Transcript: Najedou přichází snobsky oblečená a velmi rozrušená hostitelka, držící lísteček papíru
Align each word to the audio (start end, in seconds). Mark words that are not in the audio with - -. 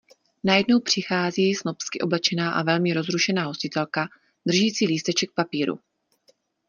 Najedou 0.43 0.79
přichází 0.79 1.55
snobsky 1.55 1.99
oblečená 1.99 2.51
a 2.51 2.63
velmi 2.63 2.93
rozrušená 2.93 3.43
hostitelka, 3.45 4.07
držící 4.47 4.85
lísteček 4.87 5.31
papíru 5.35 5.79